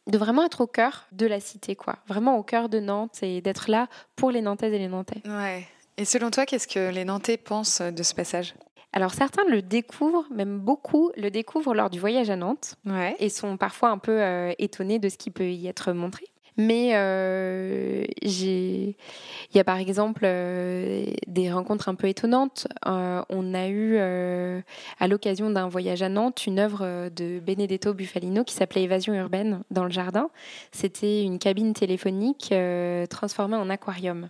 [0.06, 1.96] de vraiment être au cœur de la cité, quoi.
[2.06, 5.22] Vraiment au cœur de Nantes et d'être là pour les Nantaises et les Nantais.
[5.26, 5.66] Ouais.
[5.96, 8.54] Et selon toi, qu'est-ce que les Nantais pensent de ce passage?
[8.92, 13.16] Alors certains le découvrent, même beaucoup le découvrent lors du voyage à Nantes ouais.
[13.18, 16.26] et sont parfois un peu euh, étonnés de ce qui peut y être montré.
[16.56, 18.94] Mais euh, il
[19.54, 22.68] y a par exemple euh, des rencontres un peu étonnantes.
[22.86, 28.44] Euh, on a eu à l'occasion d'un voyage à Nantes une œuvre de Benedetto Buffalino
[28.44, 30.30] qui s'appelait Évasion urbaine dans le jardin.
[30.70, 32.54] C'était une cabine téléphonique
[33.10, 34.28] transformée en aquarium.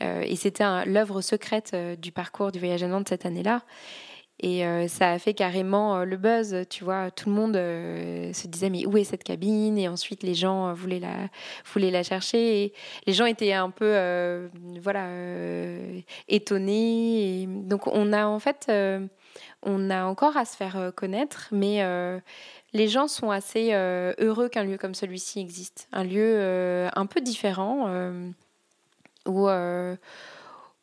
[0.00, 3.62] et c'était l'œuvre secrète du parcours du voyage à Nantes cette année-là.
[4.40, 7.10] Et euh, ça a fait carrément euh, le buzz, tu vois.
[7.10, 9.78] Tout le monde euh, se disait mais où est cette cabine?
[9.78, 11.28] Et ensuite les gens voulaient la,
[11.72, 12.72] voulaient la chercher.
[13.06, 14.50] Les gens étaient un peu,
[14.82, 15.08] voilà,
[16.28, 17.46] étonnés.
[17.48, 18.70] Donc on a en fait,
[19.62, 21.82] on a encore à se faire connaître, mais
[22.72, 27.88] les gens sont assez heureux qu'un lieu comme celui-ci existe, un lieu un peu différent
[29.26, 29.48] où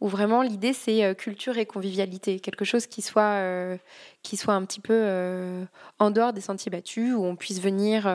[0.01, 3.77] où vraiment l'idée c'est euh, culture et convivialité, quelque chose qui soit, euh,
[4.23, 5.63] qui soit un petit peu euh,
[5.99, 8.11] en dehors des sentiers battus, où on puisse venir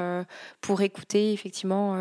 [0.61, 1.96] pour écouter effectivement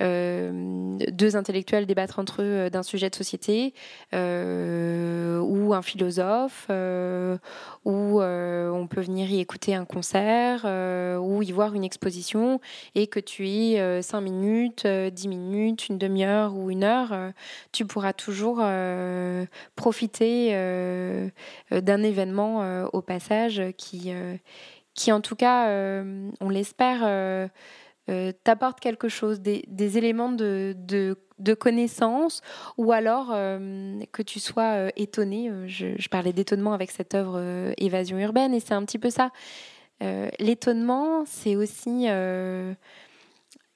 [0.00, 3.74] deux intellectuels débattre entre eux d'un sujet de société,
[4.12, 6.66] ou un philosophe,
[7.84, 10.64] où on peut venir y écouter un concert,
[11.20, 12.60] ou y voir une exposition,
[12.96, 17.32] et que tu aies cinq minutes, dix minutes, une demi-heure ou une heure,
[17.70, 18.60] tu pourras toujours
[19.76, 21.28] profiter euh,
[21.70, 24.12] d'un événement euh, au passage qui,
[24.94, 25.68] qui en tout cas,
[26.40, 27.50] on l'espère,
[28.44, 30.74] t'apporte quelque chose, des, éléments de,
[31.38, 32.42] de, connaissance,
[32.76, 35.50] ou alors que tu sois étonné.
[35.66, 39.30] Je, parlais d'étonnement avec cette œuvre Évasion urbaine, et c'est un petit peu ça.
[40.38, 42.08] L'étonnement, c'est aussi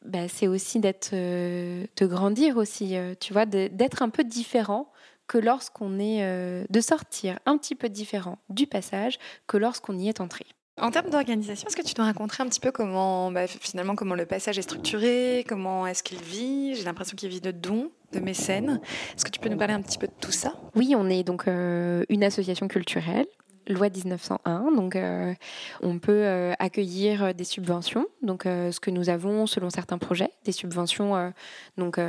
[0.05, 4.91] bah, c'est aussi d'être, euh, de grandir aussi, euh, tu vois, d'être un peu différent
[5.29, 10.09] que lorsqu'on est, euh, de sortir un petit peu différent du passage que lorsqu'on y
[10.09, 10.45] est entré.
[10.81, 14.15] En termes d'organisation, est-ce que tu nous raconterais un petit peu comment, bah, finalement, comment
[14.15, 16.77] le passage est structuré, comment est-ce qu'il vit?
[16.77, 18.81] J'ai l'impression qu'il vit de dons, de mécènes.
[19.17, 20.55] Est-ce que tu peux nous parler un petit peu de tout ça?
[20.77, 23.27] Oui, on est donc une association culturelle
[23.73, 24.73] loi 1901.
[24.73, 25.35] Donc, euh,
[25.83, 28.07] on peut euh, accueillir des subventions.
[28.23, 31.33] Donc, euh, ce que nous avons selon certains projets, des subventions
[31.77, 32.01] donc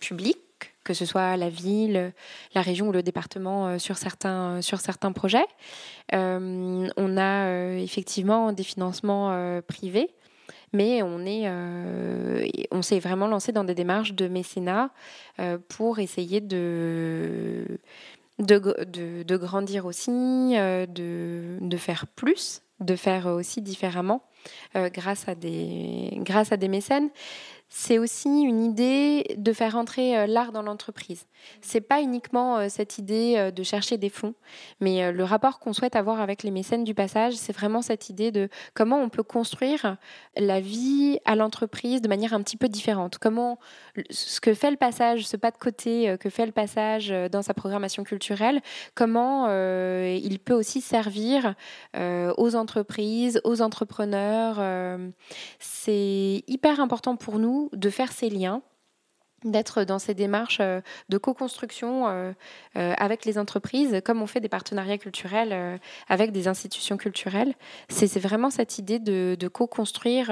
[0.00, 0.38] publiques
[0.84, 2.12] que ce soit la ville,
[2.54, 5.46] la région ou le département sur certains, sur certains projets.
[6.12, 10.10] on a effectivement des financements privés,
[10.72, 11.48] mais on est,
[12.70, 14.90] on s'est vraiment lancé dans des démarches de mécénat
[15.68, 17.78] pour essayer de
[18.40, 24.22] de, de, grandir aussi, euh, de, de, faire plus, de faire aussi différemment
[24.76, 27.10] euh, grâce, à des, grâce à des mécènes
[27.72, 31.26] c'est aussi une idée de faire entrer euh, l'art dans l'entreprise.
[31.60, 34.34] C'est pas uniquement euh, cette idée euh, de chercher des fonds,
[34.80, 38.32] mais le rapport qu'on souhaite avoir avec les mécènes du passage, c'est vraiment cette idée
[38.32, 39.96] de comment on peut construire
[40.36, 43.18] la vie à l'entreprise de manière un petit peu différente.
[43.18, 43.60] Comment
[44.10, 47.54] ce que fait le passage, ce pas de côté que fait le passage dans sa
[47.54, 48.60] programmation culturelle,
[48.94, 51.54] comment il peut aussi servir
[51.96, 54.98] aux entreprises, aux entrepreneurs.
[55.58, 58.62] c'est hyper important pour nous de faire ces liens
[59.44, 62.32] d'être dans ces démarches euh, de co-construction euh,
[62.76, 67.54] euh, avec les entreprises, comme on fait des partenariats culturels avec des institutions culturelles.
[67.88, 70.30] C'est vraiment cette idée de, co-construire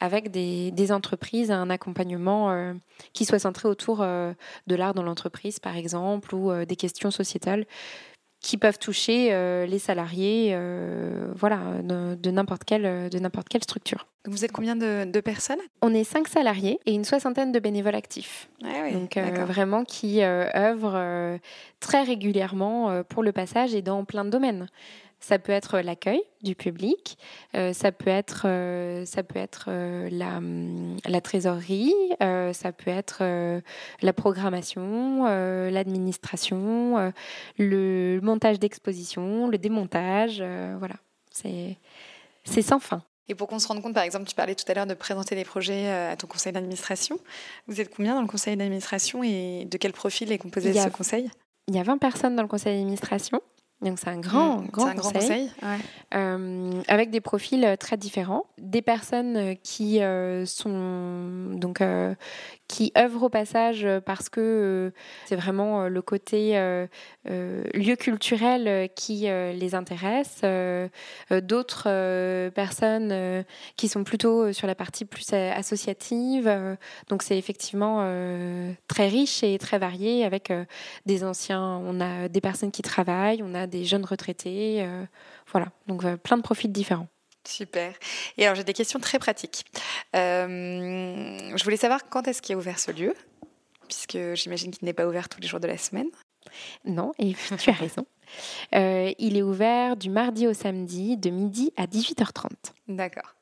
[0.00, 2.74] avec des, des, entreprises un accompagnement
[3.12, 7.66] qui soit centré autour de l'art dans l'entreprise, par exemple, ou des questions sociétales
[8.40, 14.06] qui peuvent toucher euh, les salariés euh, voilà, de, n'importe quelle, de n'importe quelle structure.
[14.26, 15.60] Vous êtes combien de, personnes?
[15.82, 18.48] On est cinq salariés et une soixantaine de bénévoles actifs.
[18.64, 21.38] Ah Donc euh, vraiment qui œuvrent
[21.80, 24.68] très régulièrement pour le passage et dans plein de domaines.
[25.20, 27.18] Ça peut être l'accueil du public,
[27.54, 30.40] euh, ça peut être, euh, ça peut être euh, la,
[31.06, 33.22] la, trésorerie, ça peut être
[34.02, 35.26] la programmation,
[35.70, 37.12] l'administration,
[37.58, 40.42] le montage d'exposition, le démontage.
[40.78, 40.96] voilà,
[41.30, 41.76] c'est
[42.62, 43.02] sans fin.
[43.28, 45.36] Et pour qu'on se rende compte, par exemple, tu parlais tout à l'heure de présenter
[45.36, 47.18] des projets à ton conseil d'administration.
[47.68, 51.30] Vous êtes combien dans le conseil d'administration et de quel profil est composé ce conseil?
[51.68, 53.40] Il y a 20 personnes dans le conseil d'administration.
[53.82, 55.50] Donc c'est un grand, mmh, grand, un conseil, grand conseil
[56.14, 62.14] euh, avec des profils euh, très différents, des personnes euh, qui euh, sont donc euh,
[62.70, 64.92] qui œuvrent au passage parce que
[65.26, 66.52] c'est vraiment le côté
[67.26, 70.42] lieu culturel qui les intéresse,
[71.30, 73.44] d'autres personnes
[73.76, 76.50] qui sont plutôt sur la partie plus associative.
[77.08, 77.98] donc c'est effectivement
[78.86, 80.52] très riche et très varié avec
[81.06, 84.82] des anciens, on a des personnes qui travaillent, on a des jeunes retraités.
[84.82, 85.04] Euh,
[85.50, 87.08] voilà, donc euh, plein de profils différents.
[87.46, 87.94] Super.
[88.36, 89.64] Et alors j'ai des questions très pratiques.
[90.14, 93.14] Euh, je voulais savoir quand est-ce qu'il a ouvert ce lieu,
[93.88, 96.08] puisque j'imagine qu'il n'est pas ouvert tous les jours de la semaine.
[96.84, 98.06] Non, et tu as raison.
[98.72, 102.48] il est ouvert du mardi au samedi de midi à 18h30.
[102.88, 103.34] D'accord.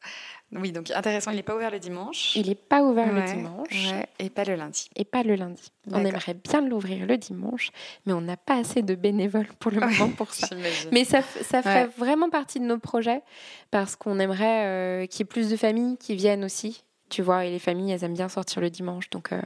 [0.52, 2.34] Oui, donc intéressant, il n'est pas ouvert le dimanche.
[2.34, 3.92] Il n'est pas ouvert le dimanche.
[4.18, 4.88] et pas le lundi.
[4.96, 5.70] Et pas le lundi.
[5.90, 7.70] On aimerait bien l'ouvrir le dimanche,
[8.06, 10.48] mais on n'a pas assez de bénévoles pour le moment pour ça.
[10.90, 13.22] mais ça, ça fait vraiment partie de nos projets
[13.70, 16.82] parce qu'on aimerait euh, qu'il y ait plus de familles qui viennent aussi.
[17.10, 19.08] Tu vois, et les familles, elles aiment bien sortir le dimanche.
[19.10, 19.40] Donc, euh,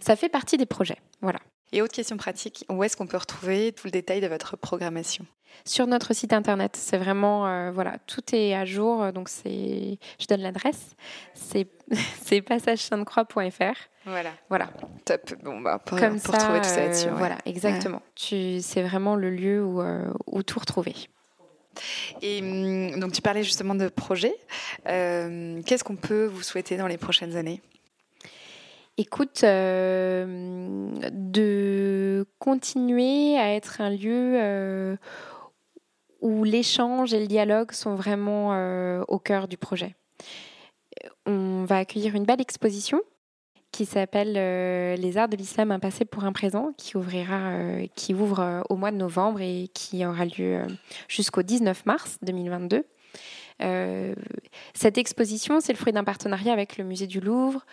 [0.00, 0.98] ça fait partie des projets.
[1.22, 1.38] Voilà.
[1.72, 5.26] Et autre question pratique, où est-ce qu'on peut retrouver tout le détail de votre programmation?
[5.64, 9.12] Sur notre site internet, c'est vraiment euh, voilà, tout est à jour.
[9.12, 10.94] Donc c'est, je donne l'adresse,
[11.34, 11.68] c'est
[12.22, 13.74] c'est passagesainte-croix.fr.
[14.04, 14.30] Voilà.
[14.48, 14.68] Voilà.
[15.04, 15.34] Top.
[15.42, 17.08] Bon bah pour, Comme pour trouver tout ça là-dessus.
[17.08, 18.02] Euh, voilà, exactement.
[18.14, 20.94] Tu, c'est vraiment le lieu où, euh, où tout retrouver.
[22.22, 24.36] Et hum, donc tu parlais justement de projets.
[24.84, 27.60] qu'est-ce qu'on peut vous souhaiter dans les prochaines années?
[28.98, 34.96] Écoute, euh, de continuer à être un lieu euh,
[36.20, 39.94] où l'échange et le dialogue sont vraiment euh, au cœur du projet.
[41.26, 43.00] On va accueillir une belle exposition
[43.72, 44.32] qui s'appelle
[44.98, 47.52] Les Arts de l'Islam, un passé pour un présent, qui ouvrira,
[47.94, 50.62] qui ouvre au mois de novembre et qui aura lieu
[51.08, 52.86] jusqu'au 19 mars 2022.
[54.72, 57.66] cette exposition, c'est le fruit d'un partenariat avec le musée du Louvre,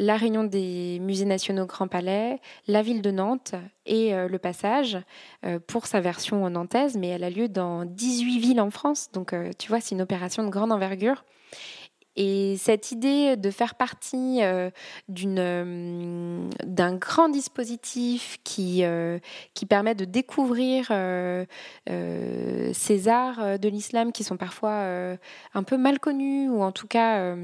[0.00, 4.98] la Réunion des musées nationaux Grand Palais, la ville de Nantes et le Passage
[5.66, 9.10] pour sa version nantaise, mais elle a lieu dans 18 villes en France.
[9.12, 11.24] Donc tu vois, c'est une opération de grande envergure.
[12.16, 14.70] Et cette idée de faire partie euh,
[15.26, 19.18] euh, d'un grand dispositif qui, euh,
[19.54, 20.88] qui permet de découvrir
[21.86, 25.16] ces arts de l'islam qui sont parfois
[25.54, 27.34] un peu mal connus ou en tout cas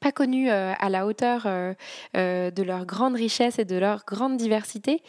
[0.00, 1.46] pas connus à la hauteur
[2.14, 5.02] de leur grande richesse et de leur grande diversité,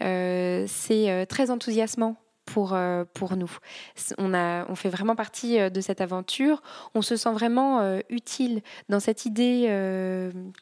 [0.00, 2.16] c'est très enthousiasmant
[2.52, 3.50] pour, euh, pour nous.
[4.16, 6.62] On, a, on fait vraiment partie euh, de cette aventure.
[6.94, 9.38] On se sent vraiment euh, utile dans cette idée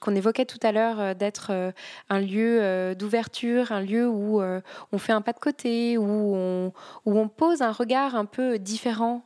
[0.00, 1.72] qu'on évoquait tout à l'heure d'être
[2.08, 6.72] un lieu d'ouverture, un lieu où on fait un pas de côté, où on,
[7.04, 9.22] où on pose un regard un peu différent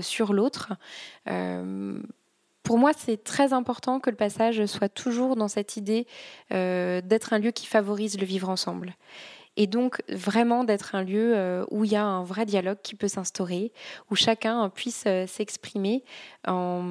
[0.00, 0.72] sur l'autre.
[2.66, 6.06] Pour moi, c'est très important que le passage soit toujours dans cette idée
[6.50, 8.96] d'être un lieu qui favorise le vivre ensemble
[9.56, 12.94] et donc vraiment d'être un lieu euh, où il y a un vrai dialogue qui
[12.94, 13.72] peut s'instaurer,
[14.10, 16.04] où chacun puisse euh, s'exprimer
[16.46, 16.86] en,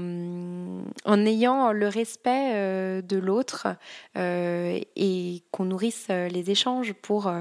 [1.25, 3.67] ayant le respect euh, de l'autre
[4.15, 7.31] et qu'on nourrisse les échanges pour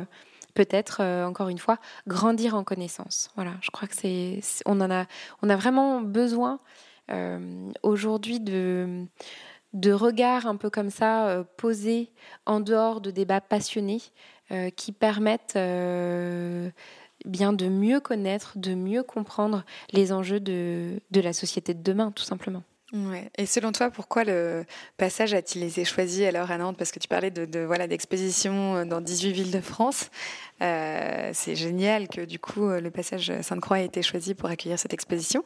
[0.55, 3.31] peut-être encore une fois grandir en connaissance.
[3.35, 5.07] Voilà, je crois que c'est on en a
[5.43, 6.61] on a vraiment besoin
[7.83, 9.07] aujourd'hui de
[9.93, 12.11] regards un peu comme ça posés
[12.47, 14.01] en dehors de débats passionnés
[14.51, 16.69] euh, qui permettent euh,
[17.25, 22.25] bien de mieux connaître, de mieux comprendre les enjeux de la société de demain, tout
[22.25, 22.63] simplement.
[23.37, 24.65] Et selon toi, pourquoi le
[24.97, 26.77] passage a-t-il été choisi alors à Nantes?
[26.77, 30.11] Parce que tu parlais de, voilà d'expositions dans 18 villes de France.
[30.63, 34.95] Euh, c'est génial que du coup le passage Sainte-Croix ait été choisi pour accueillir cette
[34.95, 35.43] exposition.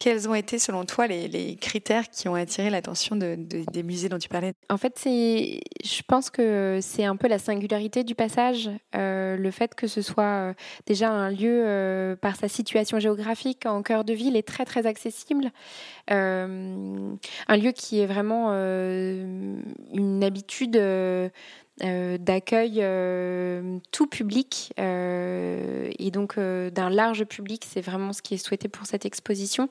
[0.00, 4.18] Quels ont été selon toi les, critères qui ont attiré l'attention de, des musées dont
[4.18, 4.54] tu parlais?
[4.68, 9.74] En fait, je pense que c'est un peu la singularité du passage, euh, le fait
[9.74, 10.54] que ce soit euh,
[10.86, 15.52] déjà un lieu par sa situation géographique en cœur de ville est très très accessible,
[17.48, 20.76] un lieu qui est vraiment une habitude
[21.82, 27.64] euh, d'accueil euh, tout public euh, et donc d'un large public.
[27.66, 29.68] C'est vraiment ce qui est souhaité pour cette exposition.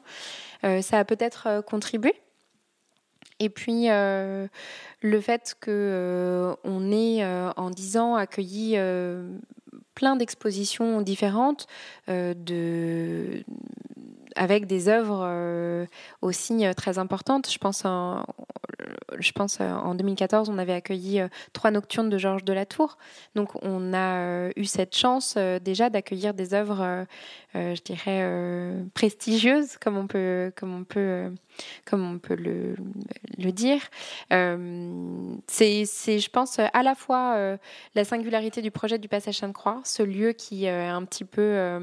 [0.63, 2.13] ça a peut-être contribué.
[3.39, 7.23] Et puis le fait que on ait
[7.55, 8.77] en dix ans accueilli
[9.93, 11.67] plein d'expositions différentes
[12.07, 13.43] de
[14.39, 15.87] avec des œuvres
[16.21, 17.51] aussi très importantes.
[17.51, 18.25] Je pense en,
[19.17, 22.65] je pense euh, en 2014, on avait accueilli euh, trois nocturnes de Georges de la
[22.65, 22.97] Tour.
[23.35, 27.05] Donc on a euh, eu cette chance déjà d'accueillir des œuvres,
[27.53, 31.31] je dirais, prestigieuses, comme on peut, comme on peut,
[31.85, 32.75] comme on peut le,
[33.37, 33.81] le dire.
[35.47, 37.57] c'est, je pense, à la fois
[37.95, 41.79] la singularité du projet du Passage Sainte-Croix, ce lieu qui est un petit peu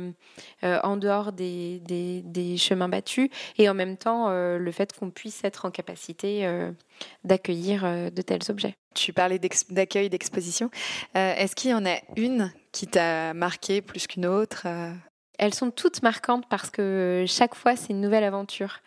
[0.62, 3.28] en dehors des, des, des, chemins battus,
[3.58, 6.46] et en même temps le fait qu'on puisse être en capacité
[7.24, 8.74] d'accueillir euh, de tels objets.
[8.94, 9.38] Tu parlais
[9.70, 10.70] d'accueil, d'exposition.
[11.16, 14.92] Euh, est-ce qu'il y en a une qui t'a marqué plus qu'une autre euh?
[15.38, 18.78] Elles sont toutes marquantes parce que chaque fois, c'est une nouvelle aventure.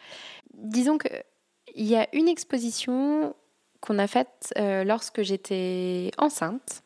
[0.56, 3.36] Disons qu'il y a une exposition
[3.82, 6.82] qu'on a faite lorsque j'étais enceinte.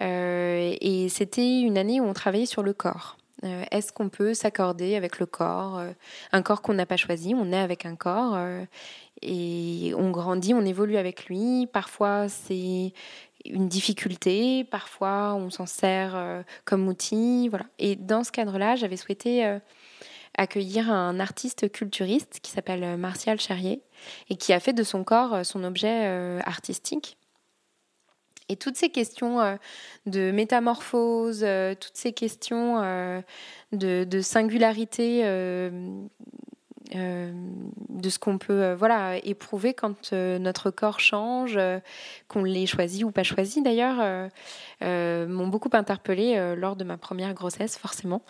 [0.00, 3.17] et c'était une année où on travaillait sur le corps.
[3.42, 5.80] Est-ce qu'on peut s'accorder avec le corps
[6.32, 8.36] Un corps qu'on n'a pas choisi, on est avec un corps
[9.22, 11.68] et on grandit, on évolue avec lui.
[11.72, 12.92] Parfois, c'est
[13.44, 17.48] une difficulté, parfois, on s'en sert euh, comme outil.
[17.48, 17.66] Voilà.
[17.78, 19.58] Et dans ce cadre-là, j'avais souhaité euh,
[20.36, 23.82] accueillir un artiste culturiste qui s'appelle euh, Martial Charrier
[24.30, 26.06] et qui a fait de son corps son objet
[26.44, 27.17] artistique.
[28.48, 29.58] Et toutes ces questions
[30.06, 31.44] de métamorphose,
[31.80, 32.80] toutes ces questions
[33.72, 35.24] de, de singularité
[36.94, 37.32] euh,
[37.90, 41.58] de ce qu'on peut euh, voilà éprouver quand euh, notre corps change,
[42.28, 44.30] qu'on l'ait choisi ou pas choisi d'ailleurs,
[44.80, 48.22] m'ont beaucoup interpellée lors de ma première grossesse forcément.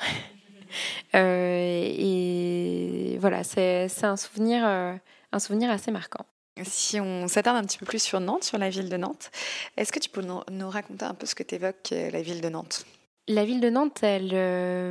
[1.15, 6.25] et voilà, c'est un souvenir, un souvenir assez marquant.
[6.65, 9.31] Si on s'attarde un petit peu plus sur Nantes, sur la ville de Nantes,
[9.77, 12.49] est-ce que tu peux nous, raconter un peu ce que tu évoques la ville de
[12.49, 12.85] Nantes?
[13.29, 14.33] La ville de Nantes, elle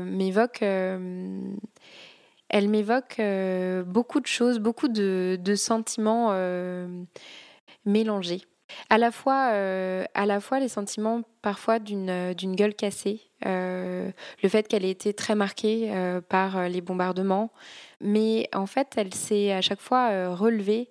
[0.05, 0.63] m'évoque
[2.49, 6.87] elle m'évoque euh, beaucoup de choses, beaucoup de, sentiments euh,
[7.85, 8.41] mélangés.
[8.89, 14.13] À la, fois, euh, à la fois les sentiments parfois d'une gueule cassée, le
[14.49, 15.89] fait qu'elle ait été très marquée
[16.27, 17.51] par les bombardements,
[18.01, 20.89] Mais en fait, elle s'est à chaque fois relevée,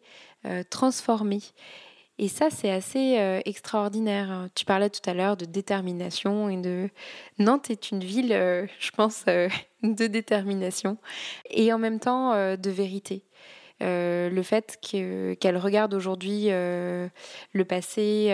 [0.70, 1.40] transformée.
[2.18, 4.48] Et ça, c'est assez euh, extraordinaire.
[4.54, 6.88] Tu parlais tout à l'heure de détermination et de...
[7.38, 9.48] Nantes est une ville, euh, je pense, euh,
[9.82, 10.96] de détermination
[11.50, 13.22] et en même temps de vérité.
[13.80, 17.10] le fait qu'elle regarde aujourd'hui le
[17.68, 18.32] passé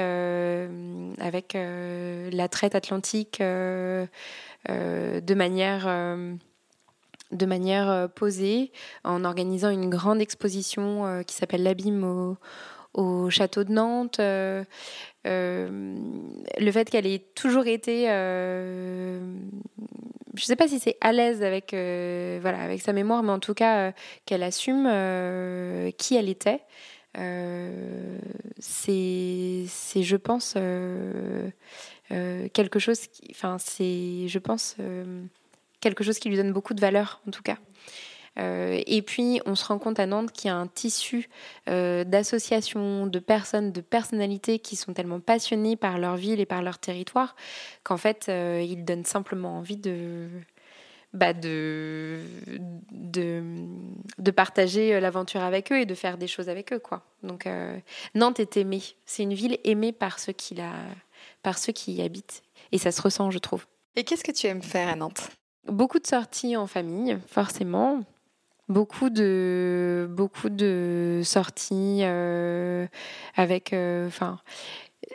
[1.18, 4.08] avec la traite atlantique de
[5.34, 5.88] manière
[7.32, 8.72] de manière posée,
[9.04, 12.36] en organisant une grande exposition qui s'appelle l'abîme au,
[12.94, 14.20] au château de Nantes.
[14.20, 14.64] Euh,
[15.26, 15.96] euh,
[16.58, 19.20] le fait qu'elle ait toujours été, euh,
[20.34, 23.38] je ne sais pas si c'est à l'aise avec, voilà, avec sa mémoire, mais en
[23.38, 23.92] tout cas
[24.26, 24.84] qu'elle assume
[25.96, 26.60] qui elle était.
[28.58, 29.66] c'est,
[30.02, 30.54] je pense,
[32.52, 34.76] quelque chose qui, enfin, c'est, je pense,
[35.82, 37.58] quelque chose qui lui donne beaucoup de valeur, en tout cas.
[38.38, 41.28] Euh, et puis, on se rend compte à Nantes qu'il y a un tissu
[41.68, 46.62] euh, d'associations, de personnes, de personnalités qui sont tellement passionnées par leur ville et par
[46.62, 47.36] leur territoire
[47.82, 50.28] qu'en fait, euh, ils donnent simplement envie de,
[51.12, 52.20] bah de,
[52.90, 56.78] de, partager l'aventure avec eux et de faire des choses avec eux.
[56.78, 57.04] Quoi.
[57.22, 57.46] Donc
[58.14, 58.82] Nantes est aimée.
[59.04, 60.72] C'est une ville aimée par ceux, qui la,
[61.42, 62.42] par ceux qui y habitent.
[62.72, 63.66] Et ça se ressent, je trouve.
[63.94, 65.28] Et qu'est-ce que tu aimes faire à Nantes?
[65.66, 68.02] Beaucoup de sorties en famille, forcément.
[68.68, 70.08] Beaucoup de
[71.24, 72.86] sorties euh,
[73.36, 74.08] avec euh,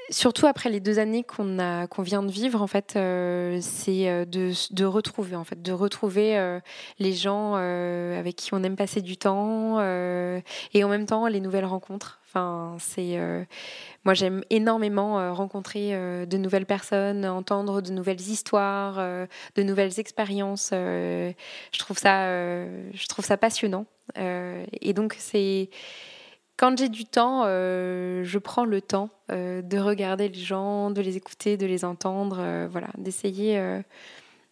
[0.10, 4.26] surtout après les deux années qu'on a qu'on vient de vivre en fait euh, c'est
[4.26, 6.60] de, de, retrouver en fait de retrouver
[7.00, 11.66] les gens avec qui on aime passer du temps et en même temps les nouvelles
[11.66, 13.18] rencontres enfin c'est
[14.08, 19.26] moi, j'aime énormément euh, rencontrer euh, de nouvelles personnes, entendre de nouvelles histoires, euh,
[19.56, 20.70] de nouvelles expériences.
[20.72, 21.34] je
[21.78, 22.26] trouve ça,
[22.94, 23.86] je trouve ça passionnant.
[24.16, 25.70] et donc, c'est
[26.58, 31.56] quand j'ai du temps, je prends le temps de regarder les gens, de les écouter,
[31.58, 33.62] de les entendre, voilà, d'essayer,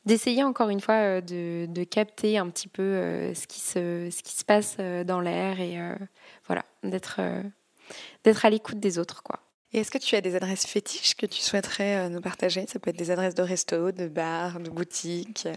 [0.06, 4.36] d'essayer encore une fois de, de, capter un petit peu ce qui se, ce qui
[4.36, 5.80] se passe dans l'air et
[6.46, 7.20] voilà, d'être,
[8.24, 9.40] d'être à l'écoute des autres, quoi.
[9.76, 12.66] Et est-ce que tu as des adresses fétiches que tu souhaiterais euh, nous partager?
[12.66, 15.50] Ça peut être des adresses de resto, de bar, de boutique.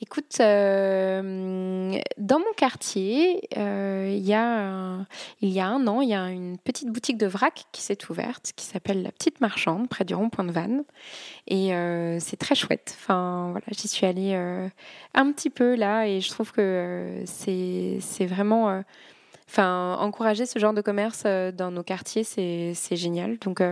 [0.00, 5.04] Écoute, euh, dans mon quartier, euh, il, y a
[5.40, 7.98] il y a un an, il y a une petite boutique de vrac qui s'est
[8.08, 10.84] ouverte, qui s'appelle La Petite Marchande, près du rond-point de Vannes.
[11.48, 11.72] Et
[12.20, 12.96] c'est très chouette.
[13.00, 14.34] Enfin, voilà, j'y suis allée
[15.14, 18.84] un petit peu là et je trouve que c'est vraiment
[19.48, 23.38] enfin, encourager ce genre de commerce euh, dans nos quartiers, c'est génial.
[23.38, 23.62] Donc,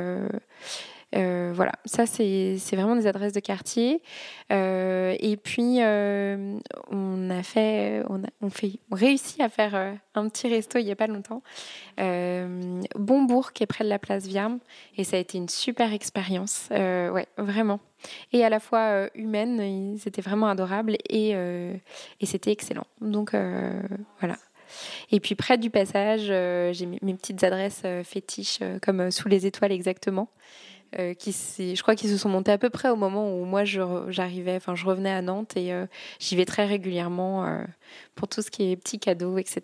[1.14, 4.02] euh, euh, voilà, ça c'est vraiment des adresses de quartier.
[4.50, 8.78] et puis on a fait, on a on fait,
[9.40, 11.42] à faire un petit resto il y a pas longtemps,
[12.96, 14.58] Bonbourg qui est près de la place Viarme,
[14.96, 16.68] et ça a été une super expérience.
[16.70, 17.80] ouais, vraiment.
[18.32, 22.86] Et à la fois humaine, c'était vraiment adorable et, et c'était excellent.
[23.00, 23.34] Donc
[24.20, 24.36] voilà.
[25.10, 29.28] Et puis près du passage, euh, j'ai mes petites adresses euh, fétiches, euh, comme sous
[29.28, 30.28] les étoiles exactement.
[31.18, 34.56] Qui je crois qu'ils se sont montés à peu près au moment où moi j'arrivais,
[34.56, 35.72] enfin je revenais à Nantes et
[36.18, 37.64] j'y vais très régulièrement
[38.14, 39.60] pour tout ce qui est petits cadeaux, etc.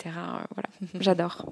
[0.54, 0.68] voilà,
[1.00, 1.46] j'adore.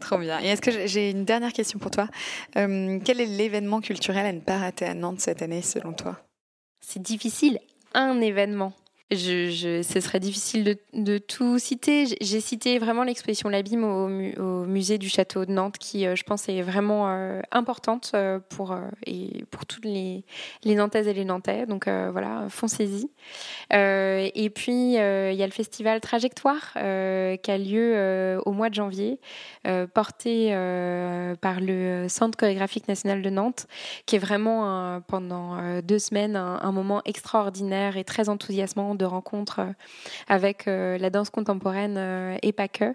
[0.00, 0.40] Trop bien.
[0.40, 2.08] Et est-ce que j'ai une dernière question pour toi
[2.54, 6.18] Quel est l'événement culturel à ne pas rater à Nantes cette année selon toi?
[6.80, 7.58] C'est difficile.
[7.94, 8.72] Un événement.
[9.12, 12.06] Ce serait difficile de, tout citer.
[12.20, 14.08] J'ai cité vraiment l'exposition L'Abîme au,
[14.66, 18.76] musée du château de Nantes, qui, euh, je pense, est vraiment euh, importante euh, pour,
[19.06, 20.24] et pour toutes les,
[20.64, 21.66] Nantaises et les Nantais.
[21.66, 23.08] Donc voilà, foncez-y.
[23.70, 29.20] et puis, il y a le festival Trajectoire qui a lieu au mois de janvier,
[29.94, 30.50] porté
[31.40, 33.68] par le Centre chorégraphique national de Nantes,
[34.04, 39.72] qui est vraiment pendant deux semaines un moment extraordinaire et très enthousiasmant de rencontres euh,
[40.28, 42.94] avec euh, la danse contemporaine euh, et pas que.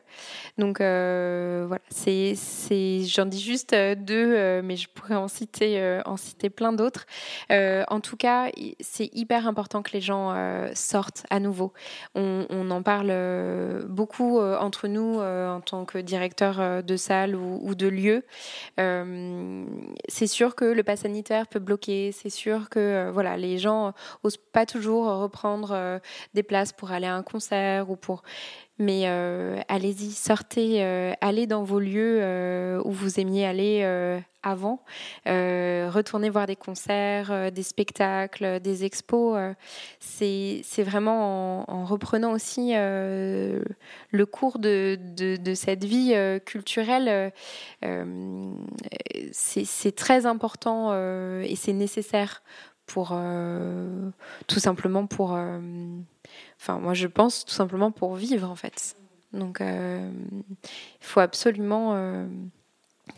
[0.58, 7.06] Donc voilà, j'en dis juste deux, mais je pourrais en citer, en citer plein d'autres.
[7.49, 8.49] en tout cas,
[8.80, 10.36] c'est hyper important que les gens
[10.74, 11.74] sortent à nouveau.
[12.16, 13.14] On, en parle
[13.88, 18.24] beaucoup entre nous en tant que directeur de salle ou, de lieu.
[20.08, 22.12] c'est sûr que le pass sanitaire peut bloquer.
[22.12, 23.93] C'est sûr que voilà, les gens
[24.24, 25.91] osent pas toujours reprendre
[26.34, 28.24] des places pour aller à un concert ou pour
[28.80, 29.06] mais
[29.68, 30.82] allez-y, sortez,
[31.22, 33.84] allez dans vos lieux où vous aimiez aller
[34.44, 34.84] avant.
[35.28, 39.54] Euh, retourner voir des concerts, euh, des spectacles, des expos, euh,
[40.00, 46.16] c'est vraiment en, reprenant aussi le cours de, de, cette vie
[46.46, 47.34] culturelle.
[49.32, 50.94] c'est très important
[51.42, 52.42] et c'est nécessaire
[52.94, 53.18] pour
[54.48, 55.32] tout simplement pour
[56.60, 58.96] enfin moi je pense tout simplement pour vivre en fait
[59.34, 60.12] donc il
[61.00, 61.96] faut absolument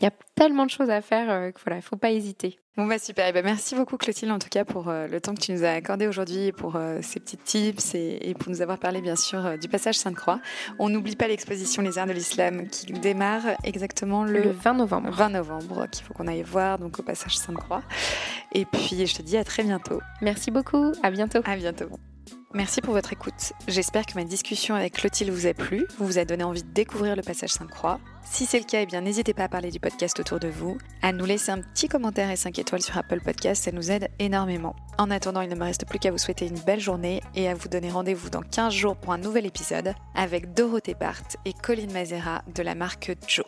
[0.00, 2.58] il y a tellement de choses à faire euh, qu'il voilà, ne faut pas hésiter.
[2.76, 5.32] Bon bah super, et bah merci beaucoup Clotilde en tout cas pour euh, le temps
[5.32, 8.62] que tu nous as accordé aujourd'hui et pour euh, ces petits tips et, pour nous
[8.62, 10.40] avoir parlé bien sûr du passage Sainte-Croix.
[10.80, 15.10] On n'oublie pas l'exposition Les Arts de l'Islam qui démarre exactement le, 20 novembre.
[15.12, 17.82] 20 novembre, qu'il faut qu'on aille voir donc au passage Sainte-Croix.
[18.52, 20.00] Et puis je te dis à très bientôt.
[20.20, 21.42] Merci beaucoup, à bientôt.
[21.44, 21.86] À bientôt.
[22.54, 23.52] Merci pour votre écoute.
[23.66, 27.16] J'espère que ma discussion avec Clotilde vous a plu, vous a donné envie de découvrir
[27.16, 27.98] le passage Sainte-Croix.
[28.22, 30.78] Si c'est le cas, eh bien n'hésitez pas à parler du podcast autour de vous,
[31.02, 34.08] à nous laisser un petit commentaire et 5 étoiles sur Apple Podcast, ça nous aide
[34.20, 34.76] énormément.
[34.98, 37.54] En attendant, il ne me reste plus qu'à vous souhaiter une belle journée et à
[37.54, 41.92] vous donner rendez-vous dans 15 jours pour un nouvel épisode avec Dorothée Barthes et Colline
[41.92, 43.46] Mazera de la marque Joe.